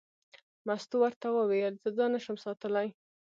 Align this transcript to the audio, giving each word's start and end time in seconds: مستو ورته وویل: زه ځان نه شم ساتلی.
مستو 0.67 0.95
ورته 1.01 1.27
وویل: 1.31 1.73
زه 1.83 1.89
ځان 1.97 2.09
نه 2.15 2.19
شم 2.23 2.37
ساتلی. 2.45 2.87